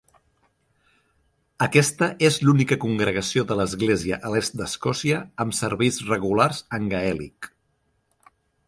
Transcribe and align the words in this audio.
Aquesta 1.65 2.07
és 2.29 2.39
l'única 2.49 2.79
congregació 2.85 3.45
de 3.53 3.59
l'Església 3.61 4.19
a 4.31 4.35
l'est 4.37 4.59
d'Escòcia, 4.63 5.21
amb 5.47 5.59
serveis 5.63 6.03
regulars 6.13 6.67
en 6.81 6.95
gaèlic. 6.97 7.55